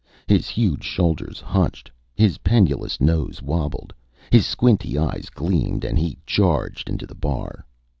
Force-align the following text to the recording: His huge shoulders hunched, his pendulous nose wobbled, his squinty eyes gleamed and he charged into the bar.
His 0.25 0.47
huge 0.49 0.83
shoulders 0.83 1.39
hunched, 1.39 1.91
his 2.15 2.39
pendulous 2.39 2.99
nose 2.99 3.39
wobbled, 3.39 3.93
his 4.31 4.47
squinty 4.47 4.97
eyes 4.97 5.29
gleamed 5.31 5.85
and 5.85 5.95
he 5.99 6.17
charged 6.25 6.89
into 6.89 7.05
the 7.05 7.13
bar. 7.13 7.63